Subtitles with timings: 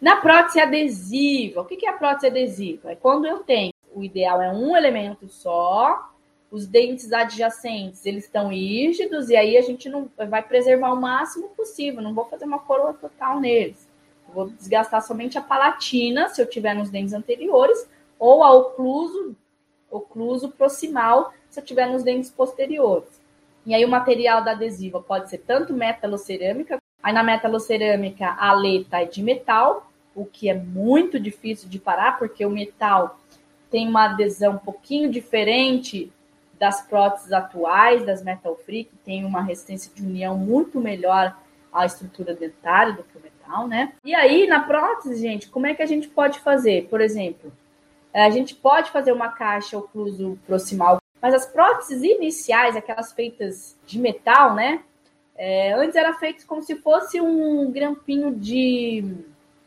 [0.00, 2.92] Na prótese adesiva, o que é a prótese adesiva?
[2.92, 6.10] É quando eu tenho, o ideal é um elemento só,
[6.50, 11.48] os dentes adjacentes eles estão rígidos e aí a gente não vai preservar o máximo
[11.50, 13.88] possível, não vou fazer uma coroa total neles.
[14.32, 17.86] vou desgastar somente a palatina, se eu tiver nos dentes anteriores,
[18.18, 19.36] ou a ocluso,
[19.90, 23.20] ocluso proximal, se eu tiver nos dentes posteriores.
[23.66, 29.02] E aí o material da adesiva pode ser tanto metalocerâmica, aí na metalocerâmica a aleta
[29.02, 29.89] é de metal,
[30.22, 33.18] o que é muito difícil de parar, porque o metal
[33.70, 36.12] tem uma adesão um pouquinho diferente
[36.58, 41.36] das próteses atuais, das metal free, que tem uma resistência de união muito melhor
[41.72, 43.92] à estrutura dentária do que o metal, né?
[44.04, 46.88] E aí, na prótese, gente, como é que a gente pode fazer?
[46.88, 47.52] Por exemplo,
[48.12, 53.98] a gente pode fazer uma caixa ocluso proximal mas as próteses iniciais, aquelas feitas de
[53.98, 54.82] metal, né?
[55.36, 59.04] É, antes era feito como se fosse um grampinho de,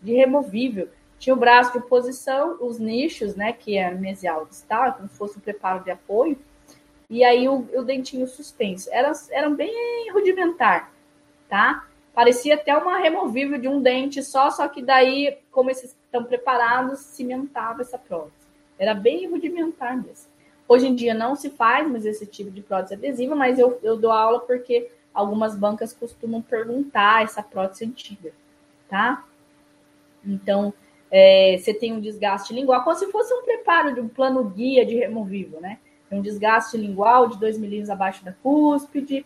[0.04, 0.90] de removível.
[1.18, 3.54] Tinha o braço de posição, os nichos, né?
[3.54, 6.38] Que é mesial distal, como se fosse um preparo de apoio.
[7.10, 8.90] E aí o, o dentinho suspenso.
[8.92, 10.92] Eram, eram bem rudimentar,
[11.48, 11.86] tá?
[12.14, 17.00] Parecia até uma removível de um dente só, só que daí, como esses estão preparados,
[17.00, 18.34] cimentava essa prótese.
[18.78, 20.32] Era bem rudimentar mesmo.
[20.68, 23.98] Hoje em dia não se faz mais esse tipo de prótese adesiva, mas eu, eu
[23.98, 28.32] dou aula porque algumas bancas costumam perguntar essa prótese antiga,
[28.90, 29.24] tá?
[30.26, 30.74] Então,
[31.12, 34.86] é, você tem um desgaste lingual, como se fosse um preparo de um plano guia
[34.86, 35.78] de removível, né?
[36.12, 39.26] Um desgaste lingual de 2 milímetros abaixo da cúspide,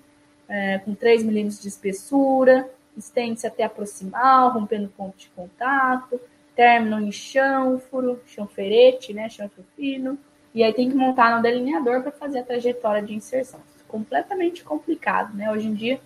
[0.50, 6.20] é, com 3 milímetros de espessura, estende-se até a proximal, rompendo ponto de contato,
[6.56, 9.30] término em chanfro, chanferete, né?
[9.30, 10.18] Chanfro fino,
[10.54, 13.60] e aí tem que montar no delineador para fazer a trajetória de inserção.
[13.88, 15.52] Completamente complicado, né?
[15.52, 16.02] Hoje em dia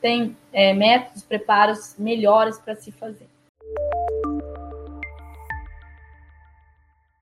[0.00, 3.26] tem é, métodos, preparos melhores para se fazer.